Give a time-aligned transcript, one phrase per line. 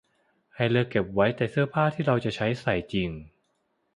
[0.55, 3.09] ให้เลือกเก็บไว้แต่เสื้อผ้าที่เราจะใช้ใส่จริง